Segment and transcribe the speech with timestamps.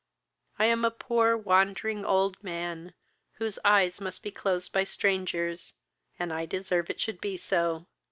[0.57, 2.95] I am a poor, wandering, old man,
[3.33, 5.75] whose eyes must be closed by strangers,
[6.17, 7.85] and I deserve it should be so.